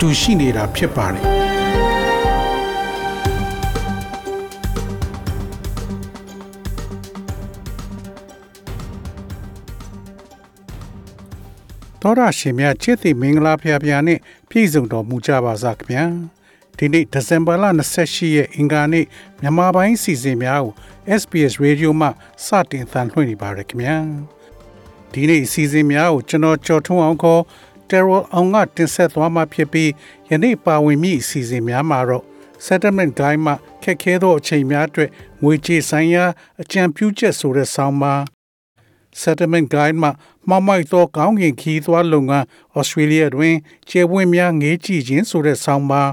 [0.00, 1.24] တူရှိနေတာဖြစ်ပါတယ်
[12.02, 14.18] တော်ရရှင်များချစ်သည့်မင်္ဂလာဖျားဖျားနဲ့
[14.50, 16.04] ပြည့်စုံတော်မူကြပါစားခင်ဗျာ
[16.78, 17.64] ဒီနေ့ဒီဇင်ဘာလ
[18.00, 19.04] 28ရက်အင်္ဂါနေ့
[19.40, 20.72] မြန်မာပိုင်းစီစဉ်များကို
[21.20, 22.08] SBS Radio မှ
[22.46, 23.96] စတင်သံလွှင့်နေပါရခင်ဗျာ
[25.12, 27.42] ဒီနေ့စီစဉ်များကိုကျွန်တော်ကြော်ထုံးအောင်ခေါ်
[27.90, 29.90] Terrell အောင်ကတင်ဆက်သွားမှာဖြစ်ပြီး
[30.30, 32.24] ယနေ့ပါဝင်မိအစီအစဉ်များမှာတော့
[32.66, 35.10] settlement guide မှာခက်ခဲသောအချိန်များအတွက်
[35.42, 36.24] ငွေကြေးဆိုင်ရာ
[36.62, 38.20] အကြံပြုချက်ဆိုတဲ့ဆောင်းပါး
[39.22, 40.10] settlement guide မှာ
[40.48, 42.46] မှောက်မိုက်သောကောင်းကင်ခီးသွားလုပ်ငန်း
[42.78, 43.56] Australia တွင်
[43.88, 46.10] ကျယ်ဝန်းများငေးကြည့်ခြင်းဆိုတဲ့ဆောင်းပါး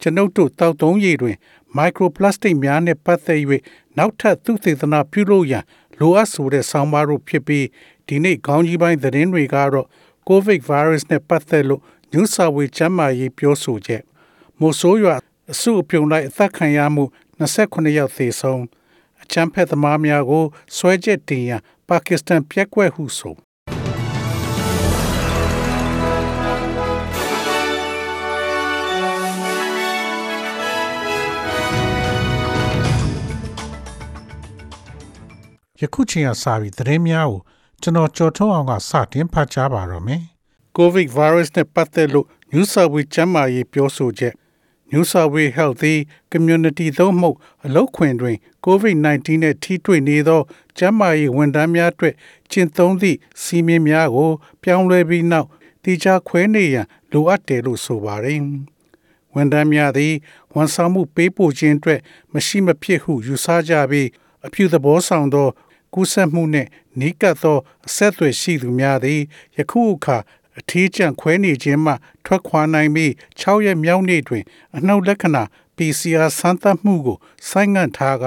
[0.00, 1.36] ကျွန်ုပ်တို့တောက်သုံးရည်တွင်
[1.78, 3.40] microplastic များနှင့်ပတ်သက်၍
[3.96, 5.64] နောက်ထပ်သုတေသနပြုလုပ်ရန်
[5.98, 7.66] လိုအပ်ဆိုတဲ့ဆောင်းပါးတို့ဖြစ်ပြီး
[8.08, 9.86] ဒီနေ့ခေါင်းကြီးပိုင်းသတင်းတွေကတော့
[10.28, 14.02] COVID virus နဲ့ပတ်သက်လို့ New South Wales ကျန်းမာရေးပြောဆိုချက်
[14.60, 15.14] မို့ဆိုးရွာ
[15.52, 17.04] အစုအပြုံလိုက်အသက်ခံရမှု
[17.40, 18.62] 28ယောက်သေဆုံး
[19.22, 20.44] အချမ်းဖက်သမားများကို
[20.76, 23.34] ဆွဲချက်တင်ရန်ပါကစ္စတန်ပြက်ကွက်ဟုဆို
[35.80, 37.40] ယခုချိန်ကစပြီးသတင်းများကို
[37.84, 40.22] ကျွန်တော်ကြော်ထုတ်အောင်ကစတင်ဖတ်ကြားပါတော့မယ်။
[40.76, 44.34] COVID virus နဲ့ပတ်သက်လို့ New South Wales ကျန်းမာရေးပြောဆိုချက်
[44.92, 45.98] New South Wales Health သည်
[46.32, 48.36] community သို့မဟုတ်အလုပ်ခွင်တွင်
[48.66, 50.40] COVID-19 နှင့်ထိတွေ့နေသော
[50.78, 52.14] ကျန်းမာရေးဝန်ထမ်းများအတွက်
[52.50, 54.30] ကျင့်သုံးသည့်စီမင်းများကို
[54.62, 55.48] ပြောင်းလဲပြီးနောက်
[55.82, 58.40] တိကျခွဲနေရန်လိုအပ်တယ်လို့ဆိုပါတယ်။
[59.34, 60.14] ဝန်ထမ်းများသည်
[60.54, 62.00] ဝန်ဆောင်မှုပေးပို့ခြင်းအတွက်
[62.32, 64.08] မရှိမဖြစ်ဟုယူဆကြပြီး
[64.46, 65.48] အပြုသဘောဆောင်သော
[65.94, 66.68] ကူးစက်မှုနှင့်
[67.00, 69.20] နီးကပ်သောအဆက်အသွယ်ရှိသူများသည်
[69.56, 70.16] ယခုအခါ
[70.58, 71.92] အထီးကျန်ခွဲနေခြင်းမှ
[72.24, 73.10] ထွက်ခွာနိုင်ပြီး
[73.40, 74.44] 6ရက်မြောက်နေ့တွင်
[74.76, 75.42] အနှုတ်လက္ခဏာ
[75.76, 77.18] PCR စမ်းသပ်မှုကို
[77.48, 78.26] ဆိုင်းငံ့ထားက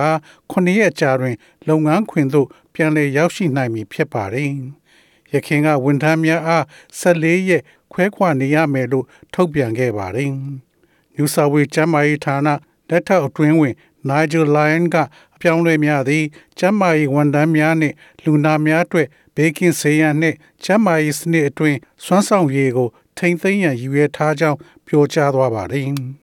[0.51, 1.35] 9ရက်ကြာတွင်
[1.67, 4.51] လုပ်ငန်းခွင်သို့ပြန်လည်ရောက်ရှိနိုင်မည်ဖြစ်ပါသည်။
[5.33, 6.63] ရခင်ကဝန်ထမ်းများအား
[7.00, 10.31] 14ရက်ခွဲခွာနေရမယ်လို့ထုတ်ပြန်ခဲ့ပါတယ်။
[11.16, 12.47] New South Wales ကျန်းမာရေးဌာန
[12.89, 13.75] လက်ထောက်အတွင်းဝင်
[14.09, 14.95] Nigel Lyon က
[15.38, 16.25] အပြောင်းလဲများသည်
[16.59, 25.90] ကျန်းမာရေးဝန်ထမ်းများနှင့်လူနာများအတွက်ဘေးကင်းစေရန်နှင့်ကျန်းမာရေးစနစ်အတွင်းစွမ်းဆောင်ရည်ကို ထိမ့်သိမ်းရန်ရည်ရွယ်ထားကြောင်းပြောကြားသွားပါသည်။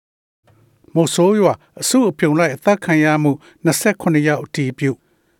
[0.95, 3.31] မို့ဆိုးရွာအစုအပြုံလိုက်အသက်ခံရမှု
[3.65, 4.91] 28ယောက်အတည်ပြု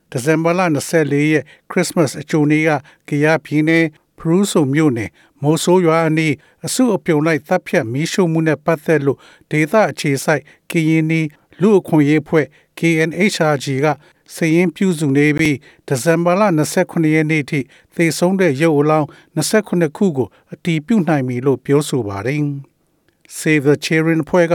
[0.09, 0.61] ဒီဇင်ဘာလ
[0.95, 2.69] 24ရက်ခရစ်စမတ်အကြိုနေ့က
[3.07, 3.85] ကရပြည်နယ်
[4.19, 5.09] ဖရူးဆိုမြို့နယ်
[5.41, 6.33] မိုးဆိုးရွာအနီး
[6.65, 9.19] အစုအပြုံလိုက်တပ်ဖြတ်မီးရှို့မှုနဲ့ပတ်သက်လို့
[9.51, 11.21] ဒေသအခြေစိုက်ကရင်နီ
[11.61, 12.45] လူအခွင့်ရေးဖွဲ့
[12.79, 13.87] KNHRG က
[14.35, 16.41] စည်ရင်ပြုစုနေပြီးဒီဇင်ဘာလ
[16.79, 17.59] 29ရက်နေ့ထိ
[17.95, 22.43] သေဆုံးတဲ့ရုပ်အလောင်း29ခုကိုအတည်ပြုနိုင်ပြီလို့ပြောဆိုပါတယ်။
[23.37, 24.53] Save the Children ဖွဲ့က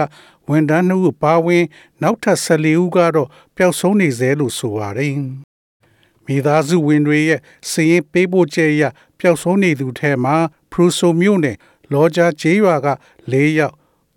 [0.49, 1.65] ဝန်ထမ်းနှုတ်ပါဝင်
[2.03, 5.15] နောက်ထပ်14ဦးကတော့ပျောက်ဆုံးနေသေးလို့ဆိုပါတယ်။
[6.27, 8.85] မိသားစုဝင်တွေရဲ့စည်ရင်ပေးပို့ချက်အရ
[9.19, 10.37] ပျောက်ဆုံးနေသူထဲမှာ
[10.73, 11.57] ဖရူဆိုမြို့နယ်
[11.93, 12.89] လော်ဂျာကျေးရွာက
[13.33, 13.75] ၄ယောက်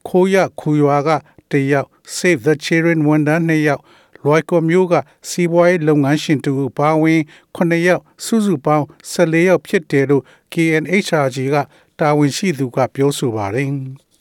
[0.07, 1.09] ခိုးရခူရွာက
[1.51, 3.81] ၁ယောက် Save the Children ဝန်ထမ်း2ယောက်
[4.23, 4.93] လွိုက်ကောမျိုးက
[5.29, 7.21] စီးပွားရေးလုပ်ငန်းရှင်တူပါဝင်
[7.55, 10.23] 9ယောက်စုစုပေါင်း14ယောက်ဖြစ်တယ်လို့
[10.53, 11.55] KNHRG က
[11.99, 13.71] တာဝန်ရှိသူကပြောဆိုပါတယ်။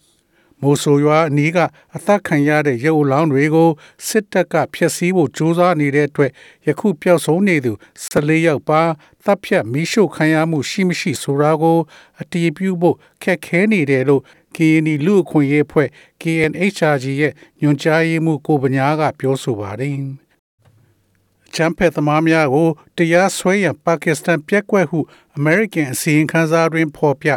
[0.63, 1.59] မိုးဆိုရွာအနီးက
[1.97, 3.71] အသက်ခံရတဲ့ရုပ်အလောင်းတွေကို
[4.07, 6.31] စစ်တပ်ကဖျက်ဆီးဖို့ကြိုးစားနေတဲ့အတွက်
[6.67, 8.83] ယခုပျောက်ဆုံးနေသူ14ယောက်ပါ
[9.25, 11.78] တပ်ဖြတ်မိရှုခံရမှုရှိမရှိဆိုတာကို
[12.21, 14.22] အတည်ပြုဖို့ခက်ခဲနေတယ်လို့
[14.57, 15.89] KNI လူအခွင့်ရေးဖွဲ့
[16.23, 19.97] KNHRG ရဲ့ညွှန်ကြားရေးမှူးကိုပညာကပြောဆိုပါတယ်။
[21.55, 24.99] ချမ်ဖက်သမားများကိုတရားစွဲရန်ပါကစ္စတန်ပြက်ကွက်ဟု
[25.39, 27.31] American အစီရင်ခံစာတွင်ဖော်ပြ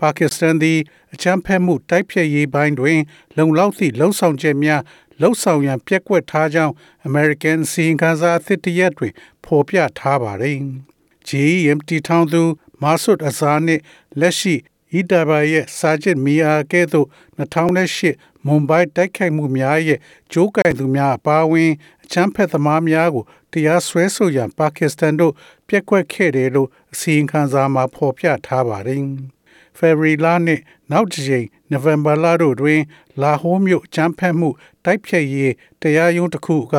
[0.00, 0.78] ပါကစ္စတန်သည်
[1.14, 3.00] အချမ်းဖက်မှုတိုက်ဖျက်ရေးပိုင်းတွင်
[3.36, 4.82] လုံလောက်သည့်လှုံ့ဆော်ချက်များ
[5.20, 6.72] လှုပ်ဆောင်ရန်ပြက်ကွက်ထားကြောင်း
[7.08, 9.12] American စီရင်ခံစာအသစ်တရက်တွင်
[9.44, 10.58] ဖော်ပြထားပါသည်။
[11.28, 12.42] GEM တီထောင်သူ
[12.82, 13.82] မာဆွတ်အဇာနှင့်
[14.20, 14.54] လက်ရှိ
[14.98, 17.08] ဤတဘာရဲ့စာချုပ်မီအာကဲ့သို့
[17.38, 19.98] 2008မွန်ဘိုင်းတိုက်ခိုက်မှုများရဲ့
[20.32, 21.72] ကြိုးကင်သူများအပါအဝင်
[22.04, 25.32] အချမ်းဖက်သမားများကိုတရားစွဲဆိုရန်ပါကစ္စတန်တို့
[25.68, 29.02] ပြက်ကွက်ခဲ့တယ်လို့အစီရင်ခံစာမှာဖော်ပြထားပါတယ်။
[29.78, 30.62] February လနှင့်
[30.92, 32.80] နောက်တစ်ကြိမ် November လတို့တွင်
[33.22, 34.48] လာဟိုးမြို့အကြမ်းဖက်မှု
[34.84, 35.52] တိုက်ဖျက်ရေး
[35.82, 36.76] တရားရုံးတစ်ခုက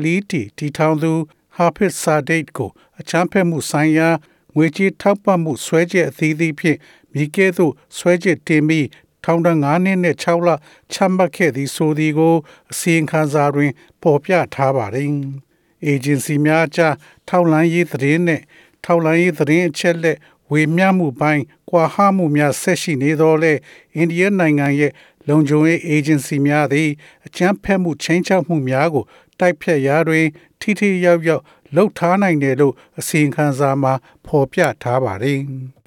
[0.00, 1.12] LED တီထောင်သူ
[1.56, 2.70] Hafiz Sadiq ကို
[3.00, 4.08] အချမ်းဖက်မှုဆိုင်ရာ
[4.56, 6.78] ငွေကြေးထောက်ပံ့မှုဆွဲချက်အသီးသီးဖြင့်
[7.14, 8.86] မိကဲ့သို့ဆွဲချက်တင်ပြီး
[9.24, 10.48] ထောင်ဒဏ်9နှစ်နဲ့6လ
[10.92, 12.34] ချမှတ်ခဲ့သည်ဆိုသည်ကို
[12.70, 13.70] အစီရင်ခံစာတွင်
[14.02, 15.12] ပေါ်ပြထားပါသည်။
[15.92, 16.94] agency များကြား
[17.28, 18.40] ထောက်လန်းရေးသတင်းနဲ့
[18.84, 20.18] ထောက်လန်းရေးသတင်းအချက်လက်
[20.50, 23.52] ဝေမျှမှုပိုင်းကွာဟမှုများဆက်ရှိနေသောလဲ
[23.96, 24.92] အိန္ဒိယနိုင်ငံရဲ့
[25.28, 26.88] လုံခြုံရေး agency များသည်
[27.26, 29.04] အကြမ်းဖက်မှုချင်းချောက်မှုများကို
[29.40, 30.26] တိုက်ဖျက်ရာတွင်
[30.60, 31.42] ထိထိရောက်ရောက်
[31.74, 33.92] လှုပ်ထားနိုင်တယ်လို့အစီရင်ခံစာမှာ
[34.26, 35.40] ဖော်ပြထားပါတယ်။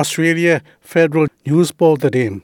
[0.00, 0.54] Australia
[0.90, 2.34] Federal News Poll သတင်း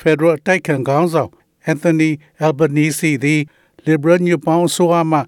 [0.00, 1.30] Federal တိုက်ခံခေါင်းဆောင်
[1.70, 2.10] Anthony
[2.46, 3.40] Albanese သည်
[3.86, 5.18] Liberal ညွတ်ပေါင်းအစိုးရမှ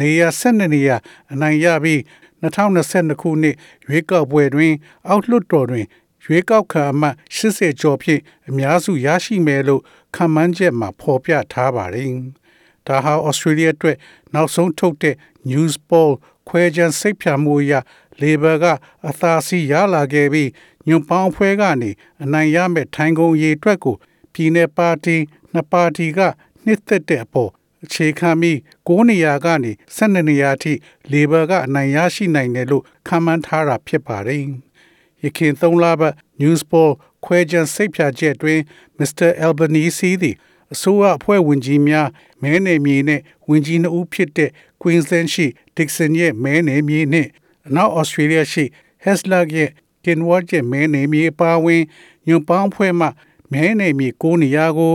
[0.00, 0.96] နေရာ12နေရာ
[1.32, 2.00] အနိုင်ရပြီး
[2.42, 3.56] 2022ခုနှစ်
[3.86, 4.74] ရွေးကောက်ပွဲတွင်
[5.08, 5.86] အောက်လွှတ်တော်တွင်
[6.24, 9.82] ရွေးကောက်ခံအမတ်80ကျော်ဖြင့်အများစုရရှိမယ်လို့
[10.14, 12.10] ခန့်မှန်းချက်မှာဖော်ပြထားပါတယ်။
[12.86, 13.96] ဒါဟာ Australia အတွက်
[14.34, 15.14] နောက်ဆုံးထုတ်တဲ့
[15.50, 16.12] News Poll
[16.48, 17.72] ခွဲခြမ်းစိတ်ဖြာမှုအရ
[18.20, 18.64] Labor က
[19.08, 20.50] အသာစီးရလာခဲ့ပြီး
[20.86, 21.90] ညွန့်ပေါင်းအဖွဲ့ကနေ
[22.22, 23.96] အနိုင်ရမဲ့ထိုင်ကုန်အရေးအတွက်ကို
[24.32, 25.16] ပြည်내ပါတီ
[25.52, 26.20] နှစ်ပါတီက
[26.64, 27.50] နှစ်သက်တဲ့အပေါ်
[27.84, 28.56] အခြေခံပြီး
[28.88, 30.72] 9နေရာကနေ12နေရာအထိ
[31.12, 34.42] Labor ကအနိုင်ရရှိနိုင်တယ်လို့ခန့်မှန်းထားတာဖြစ်ပါတယ်။
[35.22, 36.90] ရခင်3လပတ် News Poll
[37.24, 38.60] ခွဲခြမ်းစိတ်ဖြာချက်တွင်
[38.98, 39.28] Mr.
[39.44, 40.36] Albanese သည်
[40.72, 42.08] အစိုးရအဖွဲ့ဝင်ကြီးများ
[42.42, 45.46] မဲနယ်မြေနဲ့ဝင်ကြီးနှုတ်ဖြစ်တဲ့ Queensland ရှိ
[45.76, 47.26] Dixon ရဲ့မဲနယ်မြေနဲ့
[47.66, 48.64] အနောက် Australia ရှိ
[49.04, 49.70] Hasluck ရဲ့
[50.04, 51.82] Kinward ရဲ့မဲနယ်မြေအပါအဝင်
[52.26, 53.06] ညွန့်ပေါင်းဖွဲ့မှ
[53.52, 54.94] မဲနယ်မြေ9နေရာကို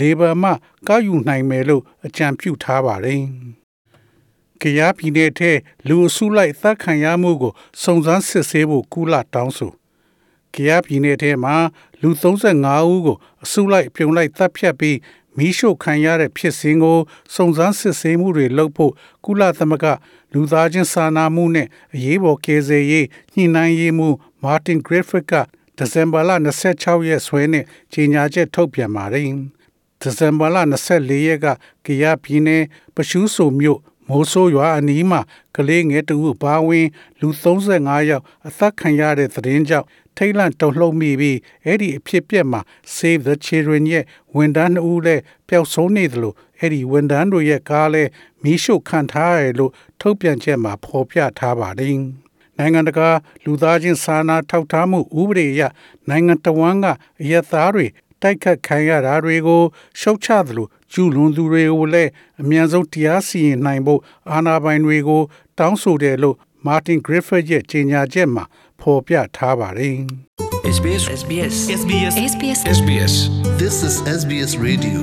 [0.00, 0.50] Labor မှ
[0.86, 3.22] ကောက်ယူနိုင်မယ်လို့အကြံပြုထားပါတယ်။
[4.60, 5.52] ကရားပြည်နယ်ထဲ
[5.88, 7.52] လူအစုလိုက်သတ်ခံရမှုကို
[7.82, 9.72] စုံစမ်းစစ်ဆေးဖို့ကုလတောင်းဆို
[10.56, 11.54] ကရားပြည်နယ်ထဲမှာ
[12.02, 14.98] လူ35ဦးကိုအစုလိုက်ပြုံလိုက်တပ်ဖြတ်ပြီး
[15.36, 16.98] မီးရှို့ခံရတဲ့ဖြစ်စဉ်ကို
[17.34, 18.92] စုံစမ်းစစ်ဆေးမှုတွေလုပ်ဖို့
[19.24, 19.86] ကုလသမဂ္ဂ
[20.32, 25.32] လူသားချင်းစာနာမှုနဲ့အရေးပေါ်ကယ်ဆယ်ရေးညှိနှိုင်းရေးမှူးမာတင်ဂရစ်ဖရစ်က
[25.76, 26.30] ဒီဇင်ဘာလ
[26.68, 29.24] 26ရက်ဆွဲနဲ့ကြေညာချက်ထုတ်ပြန်ပါတယ်။
[30.00, 30.56] ဒီဇင်ဘာလ
[30.92, 31.46] 24ရက်က
[31.86, 32.62] ကရပြည်နယ်
[32.94, 35.20] ပရှုစုံမြို့ မိုးဆိုးရွာအနီးမှာ
[35.56, 36.86] ကလေးငယ်တဦးပါဝင်
[37.20, 39.86] လူ35ယောက်အသက်ခံရတဲ့သတင်းကြောင့်
[40.16, 42.60] ထိတ်လန့်တုန်လှုပ်မိပြီးအဲ့ဒီအဖြစ်ပြက်မှာ
[42.94, 44.04] Save the Children ရဲ့
[44.36, 48.10] ဝန်ထမ်း2ဦးလည်းပျောက်ဆုံးနေတယ်လို့အဲ့ဒီဝန်ထမ်းတို့ရဲ့ကားလည်း
[48.42, 51.96] မီးရှို့ခံထားရတယ်လို့ထုတ်ပြန်ချက်မှာဖော်ပြထားပါတယ်။
[52.58, 53.08] နိုင်ငံတကာ
[53.44, 55.62] လူသားချင်းစာနာထောက်ထားမှုဥပဒေအရ
[56.08, 56.86] နိုင်ငံတော်ဝန်က
[57.20, 57.86] အယက်သားတွေ
[58.22, 59.62] တိုက်ခတ်ခံရတာတွေကို
[60.00, 62.10] ရှုတ်ချသလိုကျူးလွန်သူတွေကိုလည်း
[62.40, 65.22] အမြန်ဆုံးတရားစီရင်နိုင်ဖို့အာဏာပိုင်တွေကို
[65.58, 66.36] တောင်းဆိုတယ်လို့
[66.66, 68.44] မာတင်ဂရစ်ဖတ်ရဲ့ကြေညာချက်မှာ
[68.80, 69.98] ဖော်ပြထားပါတယ်
[70.76, 73.14] SBS SBS SBS SBS SBS
[73.62, 75.00] This is SBS Radio.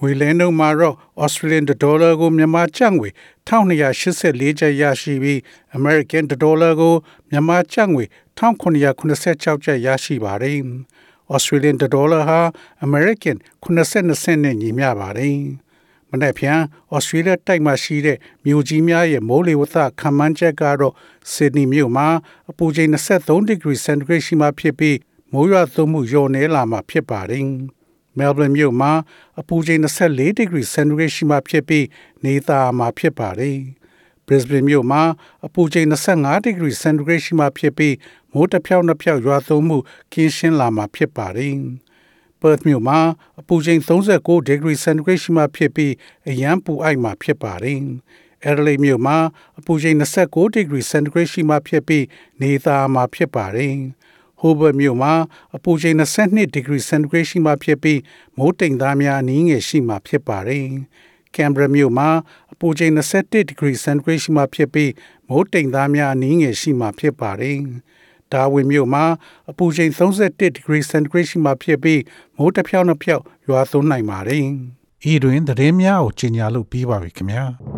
[0.00, 3.08] ငွေလဲနှုန်းမှာတော့ Australian dollar ကိုမြန်မာကျပ်ငွေ
[3.48, 5.38] 1284ကျပ်ရရှိပြီး
[5.78, 6.94] American dollar ကို
[7.30, 8.04] မြန်မာကျပ်ငွေ
[8.38, 10.60] 1986ကျပ်ရရှိပါတယ်။
[11.34, 12.40] Australian dollar ဟာ
[12.86, 15.38] American 82စနစ်နဲ့ညီမျှပါတယ်။
[16.10, 16.60] မနေ့ဖြန်
[16.94, 20.94] ဩစတြေးလျတိုက်မှာရှိတဲ့မြို့ကြီးများရဲ့မိုးလေဝသခန့်မှန်းချက်ကတော့
[21.32, 22.08] ဆစ်ဒနီမြို့မှာ
[22.50, 24.98] အပူချိန်23ဒီဂရီစင်တီဂရိတ်ရှိမှဖြစ်ပြီး
[25.32, 27.46] မိုးရွာသွန်းမှုလျော့နည်းလာမှာဖြစ်ပါတယ်။
[28.18, 28.92] မဲလ်ဘန်မြို့မှာ
[29.40, 31.86] အပူချိန်24ဒီဂရီစင်တီဂရိတ်ရှိမှဖြစ်ပြီး
[32.24, 33.58] နေသားမှာဖြစ်ပါတယ်။
[34.28, 35.02] Brisbane မြို့မှာ
[35.46, 37.94] အပူချိန်25ဒီဂရီစင်တီဂရိတ်ရှိမှဖြစ်ပြီး
[38.32, 39.78] မိုးတစ်ဖြောက်နှစ်ဖြောက်ရွာသွန်းမှု
[40.12, 41.54] ကင်းရှင်းလာမှာဖြစ်ပါတယ်။
[42.40, 42.98] Perth မြို့မှာ
[43.40, 45.92] အပူချိန်39ဒီဂရီစင်တီဂရိတ်ရှိမှဖြစ်ပြီး
[46.28, 47.80] အရန်ပူအိုက်မှာဖြစ်ပါတယ်။
[48.48, 49.16] Adelaide မြို့မှာ
[49.58, 52.04] အပူချိန်29ဒီဂရီစင်တီဂရိတ်ရှိမှဖြစ်ပြီး
[52.40, 53.74] နေသားမှာဖြစ်ပါတယ်။
[54.40, 55.12] Hobart မြို့မှာ
[55.56, 58.00] အပူချိန်22ဒီဂရီစင်တီဂရိတ်ရှိမှဖြစ်ပြီး
[58.38, 60.66] မိုးတိမ်သားများအနည်းငယ်ရှိမှဖြစ်ပါတယ်။
[61.34, 62.08] Canberra မြို့မှာ
[62.47, 64.92] အ ပူချိန်21ဒီဂရီစင်တီဂရိတ်ရှိမှဖြစ်ပြီး
[65.28, 67.56] မိုးတိမ်သားများအနည်းငယ်ရှိမှဖြစ်ပါတယ်။
[68.32, 69.04] ဒါဝင်မြို့မှာ
[69.50, 72.00] အပူချိန်31ဒီဂရီစင်တီဂရိတ်ရှိမှဖြစ်ပြီး
[72.36, 74.44] မိုးတစ်ဖြောက်နှစ်ဖြောက်ရွာသွန်းနိုင်ပါတယ်။
[75.12, 77.44] ဤတွင်သတင်းများကိုကြီးညာလို့ပြီးပါပြီခင်ဗျာ။